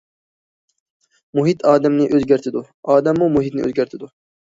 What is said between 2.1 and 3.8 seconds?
ئۆزگەرتىدۇ، ئادەممۇ مۇھىتنى